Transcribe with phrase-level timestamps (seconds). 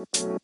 [0.00, 0.38] Hello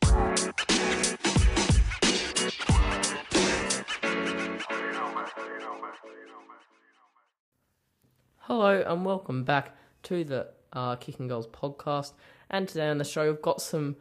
[8.86, 12.12] and welcome back to the uh, Kicking Goals podcast.
[12.50, 13.96] And today on the show, we've got some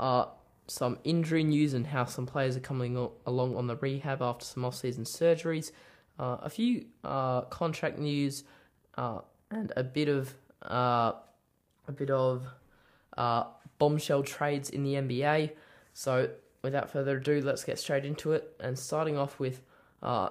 [0.00, 0.24] uh,
[0.68, 4.46] some injury news and how some players are coming al- along on the rehab after
[4.46, 5.70] some off-season surgeries.
[6.18, 8.44] Uh, a few uh, contract news
[8.96, 9.18] uh,
[9.50, 11.12] and a bit of uh,
[11.86, 12.46] a bit of
[13.78, 15.52] bombshell trades in the NBA.
[15.92, 16.30] So,
[16.62, 18.54] without further ado, let's get straight into it.
[18.60, 19.62] And starting off with
[20.02, 20.30] uh,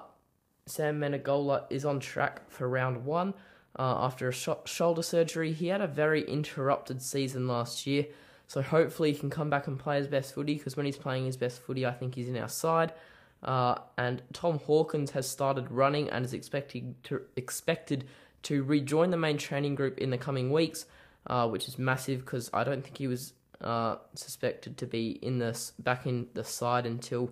[0.66, 3.34] Sam Menegola is on track for round one
[3.78, 5.52] uh, after a sh- shoulder surgery.
[5.52, 8.06] He had a very interrupted season last year,
[8.46, 10.54] so hopefully he can come back and play his best footy.
[10.54, 12.92] Because when he's playing his best footy, I think he's in our side.
[13.42, 18.06] Uh, and Tom Hawkins has started running and is expected to expected
[18.44, 20.86] to rejoin the main training group in the coming weeks,
[21.26, 25.38] uh, which is massive because I don't think he was uh, suspected to be in
[25.38, 27.30] this back in the side until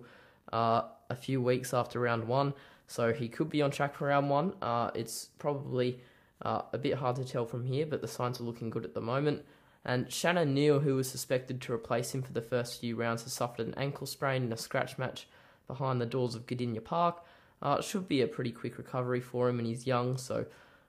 [0.51, 2.53] uh, a few weeks after round one.
[2.87, 4.53] So he could be on track for round one.
[4.61, 5.99] Uh, it's probably
[6.41, 8.93] uh, a bit hard to tell from here, but the signs are looking good at
[8.93, 9.43] the moment.
[9.85, 13.33] And Shannon Neale, who was suspected to replace him for the first few rounds, has
[13.33, 15.27] suffered an ankle sprain in a scratch match
[15.67, 17.23] behind the doors of Godinia Park.
[17.61, 20.45] Uh, it should be a pretty quick recovery for him, and he's young, so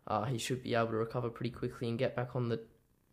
[0.07, 2.61] uh, he should be able to recover pretty quickly and get back on the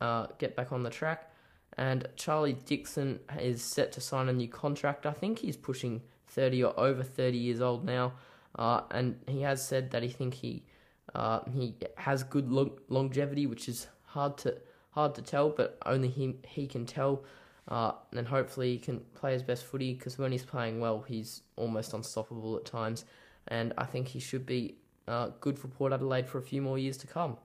[0.02, 1.32] uh, get back on the track.
[1.78, 5.06] And Charlie Dixon is set to sign a new contract.
[5.06, 8.14] I think he's pushing 30 or over 30 years old now,
[8.56, 10.64] uh, and he has said that he think he
[11.16, 14.58] uh, he has good lo- longevity, which is hard to
[14.92, 17.24] hard to tell, but only he he can tell.
[17.68, 21.44] Uh, and hopefully he can play his best footy because when he's playing well, he's
[21.56, 23.06] almost unstoppable at times.
[23.48, 24.76] And I think he should be
[25.08, 27.38] uh, good for Port Adelaide for a few more years to come.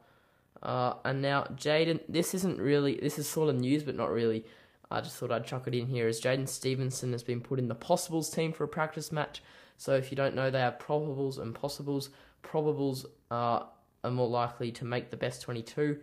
[0.67, 4.45] Uh, and now Jaidyn, this isn't really this is sort of news, but not really.
[4.91, 7.69] I just thought I'd chuck it in here as Jaidyn Stephenson has been put in
[7.69, 9.43] the possibles team for a practice match.
[9.79, 12.11] So if you don't know, they have probables and possibles.
[12.43, 13.69] Probables are,
[14.09, 15.99] more likely to make the best 22,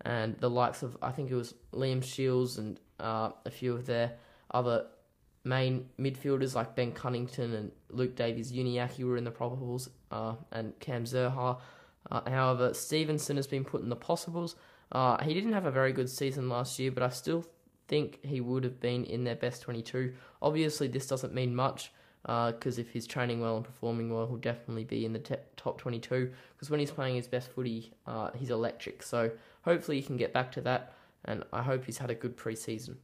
[0.00, 3.86] and the likes of I think it was Liam Shields and uh, a few of
[3.86, 4.12] their
[4.52, 4.86] other
[5.44, 10.78] main midfielders like Ben Cunnington and Luke Davies Uniacke were in the probables, uh, and
[10.78, 11.58] Cam Zurhaar.
[12.10, 14.56] Uh, however, Stephenson has been put in the possibles.
[14.92, 17.44] Uh, he didn't have a very good season last year, but I still
[17.88, 20.12] think he would have been in their best 22.
[20.42, 24.84] Obviously, this doesn't mean much because if he's training well and performing well, he'll definitely
[24.84, 26.32] be in the te- top 22.
[26.54, 29.02] Because when he's playing his best footy, uh, he's electric.
[29.02, 29.30] So
[29.62, 32.96] hopefully he can get back to that, and I hope he's had a good preseason.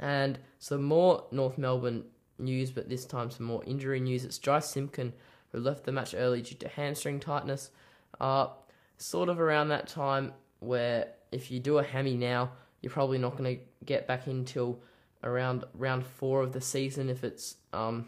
[0.00, 2.04] And some more North Melbourne
[2.38, 4.24] news, but this time some more injury news.
[4.24, 5.12] It's Jy Simpkin
[5.52, 7.70] who left the match early due to hamstring tightness.
[8.18, 8.48] Uh,
[8.96, 12.50] sort of around that time where if you do a hammy now,
[12.80, 14.80] you're probably not going to get back until
[15.22, 18.06] around round four of the season if it's um,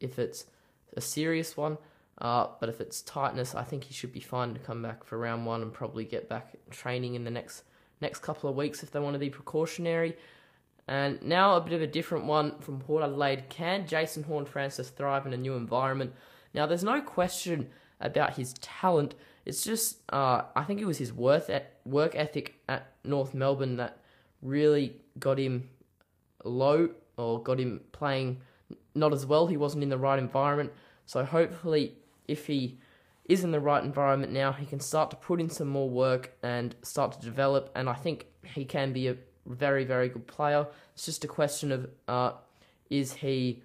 [0.00, 0.46] if it's
[0.96, 1.78] a serious one.
[2.18, 5.18] Uh, but if it's tightness, I think he should be fine to come back for
[5.18, 7.64] round one and probably get back training in the next
[8.00, 10.16] next couple of weeks if they want to be precautionary.
[10.86, 13.48] And now a bit of a different one from Port Adelaide.
[13.48, 16.12] Can Jason Horne-Francis thrive in a new environment?
[16.52, 19.14] Now, there's no question about his talent.
[19.44, 21.50] It's just, uh, I think it was his worth
[21.84, 23.98] work ethic at North Melbourne that
[24.42, 25.68] really got him
[26.44, 28.40] low or got him playing
[28.94, 29.46] not as well.
[29.46, 30.72] He wasn't in the right environment.
[31.06, 31.94] So hopefully,
[32.26, 32.78] if he
[33.26, 36.32] is in the right environment now, he can start to put in some more work
[36.42, 37.70] and start to develop.
[37.74, 39.16] And I think he can be a
[39.46, 40.66] very, very good player.
[40.94, 42.32] It's just a question of uh,
[42.90, 43.62] is he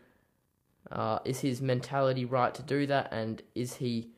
[0.91, 4.09] uh, is his mentality right to do that, and is he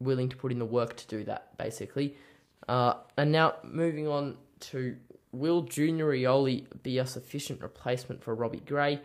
[0.00, 2.16] willing to put in the work to do that, basically.
[2.68, 4.96] Uh, and now moving on to
[5.32, 9.00] will Junior Rioli be a sufficient replacement for Robbie Gray,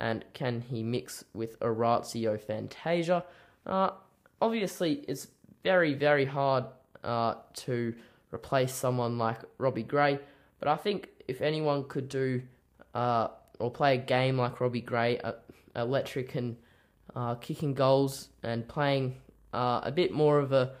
[0.00, 3.24] and can he mix with Orazio Fantasia?
[3.66, 3.90] Uh,
[4.40, 5.28] obviously, it's
[5.62, 6.64] very, very hard
[7.04, 7.94] uh, to
[8.32, 10.18] replace someone like Robbie Gray,
[10.58, 12.42] but I think if anyone could do
[12.94, 13.28] uh,
[13.58, 15.32] or play a game like Robbie Gray, uh,
[15.76, 16.56] electric and
[17.14, 19.16] uh, kicking goals and playing
[19.52, 20.72] uh, a bit more of a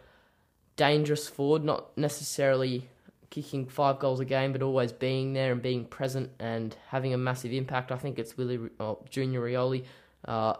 [0.76, 2.88] dangerous forward, not necessarily
[3.30, 7.18] kicking five goals a game, but always being there and being present and having a
[7.18, 7.90] massive impact.
[7.90, 9.84] I think it's Willie oh, Junior Rioli.
[10.24, 10.54] Uh,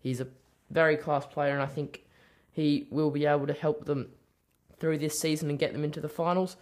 [0.00, 0.28] he's a
[0.70, 2.04] very class player, and I think
[2.52, 4.10] he will be able to help them
[4.78, 6.56] through this season and get them into the finals.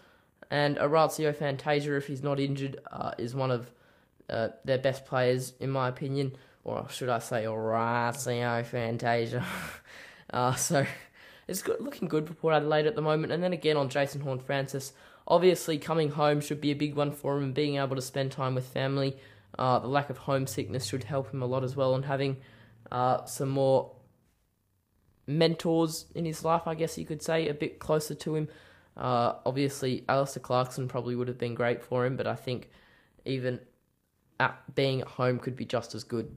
[0.50, 3.70] And Orazio Fantasia, if he's not injured, uh, is one of
[4.29, 6.37] uh, their best players, in my opinion.
[6.64, 9.44] Or should I say Orazio Fantasia?
[10.32, 10.87] uh, so
[11.49, 13.32] it's good, looking good for Port Adelaide at the moment.
[13.32, 14.93] And then again on Jason Horne-Francis,
[15.27, 18.32] obviously coming home should be a big one for him and being able to spend
[18.32, 19.17] time with family.
[19.59, 22.37] uh, the lack of homesickness should help him a lot as well, and having
[22.91, 23.93] uh, some more
[25.27, 28.49] mentors in his life, I guess you could say, a bit closer to him.
[28.97, 32.69] Uh, obviously, Alastair Clarkson probably would have been great for him, but I think
[33.25, 33.61] even
[34.38, 36.35] at being at home could be just as good.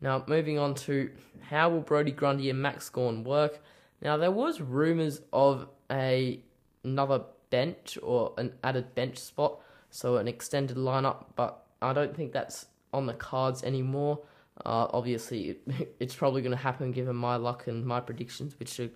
[0.00, 1.10] Now, moving on to
[1.48, 3.60] how will Brodie Grundy and Max Gawn work?
[4.02, 6.40] Now, there was rumours of a
[6.84, 9.60] another bench or an added bench spot,
[9.90, 14.20] so an extended lineup, but I don't think that's on the cards anymore.
[14.64, 18.78] Uh, obviously, it, it's probably going to happen given my luck and my predictions, which
[18.80, 18.90] are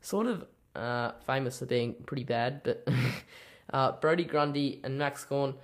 [0.00, 2.62] sort of uh, famous for being pretty bad.
[2.62, 2.86] But
[3.72, 5.54] uh, Brodie Grundy and Max Gawn,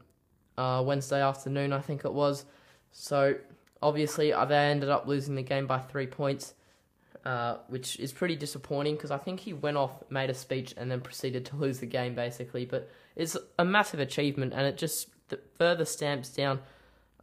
[0.59, 2.45] uh, Wednesday afternoon, I think it was.
[2.93, 3.37] So
[3.85, 6.55] obviously, they ended up losing the game by three points.
[7.25, 10.91] Uh, which is pretty disappointing because I think he went off, made a speech, and
[10.91, 12.67] then proceeded to lose the game basically.
[12.67, 15.09] But it's a massive achievement, and it just
[15.57, 16.61] further stamps down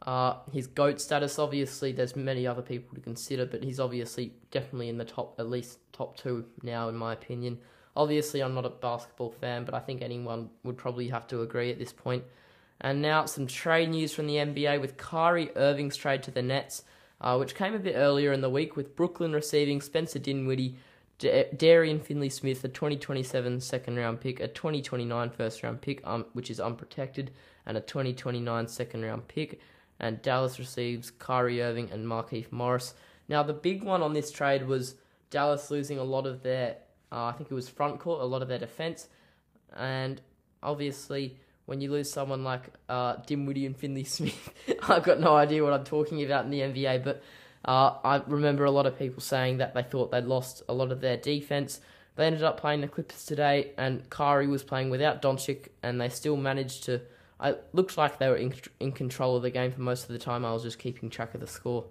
[0.06, 1.38] uh, his GOAT status.
[1.38, 5.48] Obviously, there's many other people to consider, but he's obviously definitely in the top, at
[5.48, 7.58] least top two now, in my opinion.
[7.94, 11.70] Obviously, I'm not a basketball fan, but I think anyone would probably have to agree
[11.70, 12.24] at this point.
[12.82, 16.82] And now some trade news from the NBA with Kyrie Irving's trade to the Nets
[17.22, 20.76] uh, which came a bit earlier in the week with Brooklyn receiving Spencer Dinwiddie,
[21.18, 26.26] D- Dorian Finney Smith, a 2027 second round pick, a 2029 first round pick, um,
[26.32, 27.30] which is unprotected,
[27.64, 29.60] and a 2029 second round pick.
[30.00, 32.94] And Dallas receives Kyrie Irving and Markieff Morris.
[33.28, 34.96] Now, the big one on this trade was
[35.30, 36.78] Dallas losing a lot of their,
[37.12, 39.06] uh, I think it was front court, a lot of their defense.
[39.76, 40.20] And
[40.60, 44.52] obviously, when you lose someone like uh, Dinwiddie and Finley Smith,
[44.88, 47.22] I've got no idea what I'm talking about in the NBA, but
[47.64, 50.90] uh, I remember a lot of people saying that they thought they'd lost a lot
[50.90, 51.80] of their defense.
[52.16, 56.08] They ended up playing the Clippers today, and Kyrie was playing without Doncic, and they
[56.08, 57.00] still managed to.
[57.42, 60.18] It looked like they were in, in control of the game for most of the
[60.18, 60.44] time.
[60.44, 61.86] I was just keeping track of the score,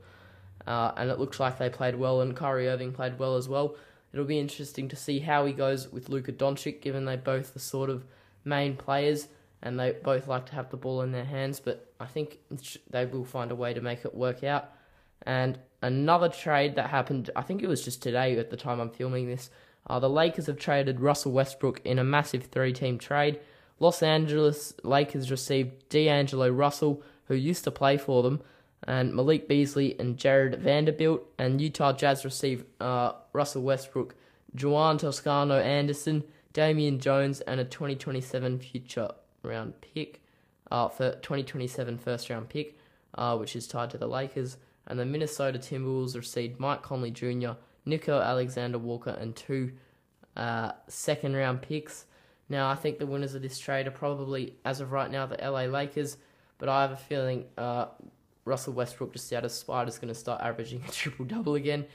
[0.68, 3.76] uh, and it looks like they played well, and Kyrie Irving played well as well.
[4.14, 7.60] It'll be interesting to see how he goes with Luka Doncic, given they both the
[7.60, 8.04] sort of
[8.44, 9.28] main players
[9.64, 12.40] and they both like to have the ball in their hands, but I think
[12.90, 14.72] they will find a way to make it work out.
[15.24, 18.90] And another trade that happened, I think it was just today at the time I'm
[18.90, 19.50] filming this,
[19.88, 23.40] uh, the Lakers have traded Russell Westbrook in a massive three team trade.
[23.80, 28.42] Los Angeles Lakers received D'Angelo Russell, who used to play for them,
[28.84, 34.16] and Malik Beasley and Jarred Vanderbilt, and Utah Jazz received uh, Russell Westbrook,
[34.60, 39.10] Juan Toscano Anderson, Damian Jones, and a 2027 future
[39.44, 40.22] round pick,
[40.70, 42.78] uh, for 2027 first round pick,
[43.16, 44.58] uh, which is tied to the Lakers.
[44.88, 47.52] And the Minnesota Timberwolves received Mike Conley Jr.,
[47.86, 49.72] Nico Alexander Walker, and two
[50.36, 52.06] uh, second round picks.
[52.50, 55.38] Now, I think the winners of this trade are probably, as of right now, the
[55.38, 56.18] LA Lakers,
[56.58, 57.86] but I have a feeling uh,
[58.44, 61.86] Russell Westbrook, just out of spite, is going to start averaging a triple double again.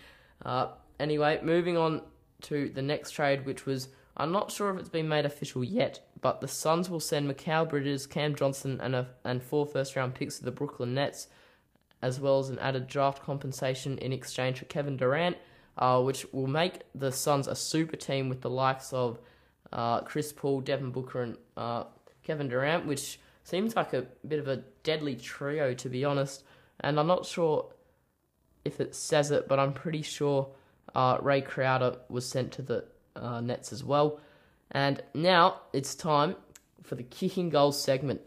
[0.45, 2.03] Uh, anyway, moving on
[2.43, 6.06] to the next trade, which was I'm not sure if it's been made official yet,
[6.21, 10.15] but the Suns will send Mikal Bridges, Cam Johnson, and a, and four first round
[10.15, 11.29] picks to the Brooklyn Nets,
[12.03, 15.37] as well as an added draft compensation in exchange for Kevin Durant,
[15.79, 19.19] uh, which will make the Suns a super team with the likes of
[19.73, 21.85] uh, Chris Paul, Devin Booker, and uh,
[22.23, 26.45] Kevin Durant, which seems like a bit of a deadly trio to be honest.
[26.81, 27.71] And I'm not sure
[28.65, 30.49] if it says it, but I'm pretty sure
[30.95, 34.21] uh, Jae Crowder was sent to the uh, Nets as well.
[34.71, 36.37] And now it's time
[36.83, 38.21] for the kicking goals segment.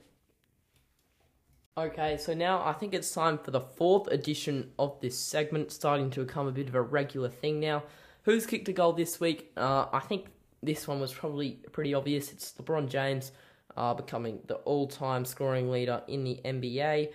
[1.77, 6.09] Okay, so now I think it's time for the fourth edition of this segment, starting
[6.11, 7.83] to become a bit of a regular thing now.
[8.23, 9.51] Who's kicked a goal this week?
[9.55, 10.25] Uh, I think
[10.61, 12.33] this one was probably pretty obvious.
[12.33, 13.31] It's LeBron James
[13.77, 17.09] uh, becoming the all time scoring leader in the NBA.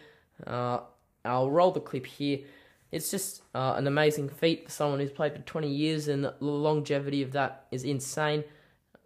[0.46, 0.78] Uh,
[1.24, 2.38] I'll roll the clip here.
[2.90, 6.34] It's just uh, an amazing feat for someone who's played for 20 years, and the
[6.40, 8.44] longevity of that is insane.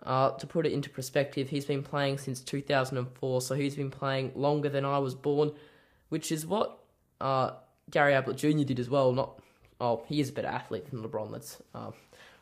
[0.04, 4.32] Uh, to put it into perspective, he's been playing since 2004, so he's been playing
[4.34, 5.52] longer than I was born,
[6.08, 6.78] which is what
[7.20, 7.52] uh,
[7.90, 8.64] Gary Ablett Jr.
[8.64, 9.12] did as well.
[9.12, 9.40] Not,
[9.80, 11.30] oh, he is a better athlete than LeBron.
[11.30, 11.90] Let's uh,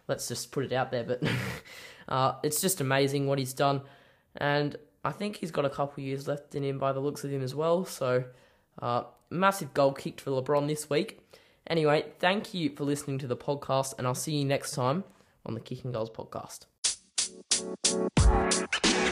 [0.07, 1.05] let's just put it out there.
[1.05, 1.23] But
[2.09, 3.81] uh, it's just amazing what he's done,
[4.37, 7.31] and I think he's got a couple years left in him by the looks of
[7.31, 7.87] him as well.
[7.87, 8.25] So,
[8.83, 11.21] uh, massive goal kicked for LeBron this week.
[11.69, 15.05] Anyway, thank you for listening to the podcast, and I'll see you next time
[15.45, 16.67] on the Kicking Goals podcast.
[17.57, 19.06] Thank you.